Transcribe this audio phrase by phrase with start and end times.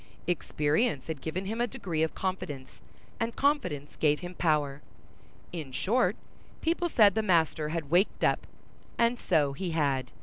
[0.25, 2.81] Experience had given him a degree of confidence,
[3.19, 4.81] and confidence gave him power.
[5.51, 6.15] In short,
[6.59, 8.47] people said the master had waked up;
[8.97, 10.11] and so he had.